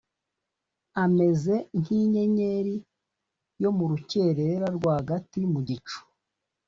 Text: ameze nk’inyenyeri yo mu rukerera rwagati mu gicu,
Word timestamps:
ameze 1.03 1.55
nk’inyenyeri 1.79 2.75
yo 3.61 3.69
mu 3.77 3.85
rukerera 3.91 4.67
rwagati 4.77 5.39
mu 5.53 5.59
gicu, 5.67 5.99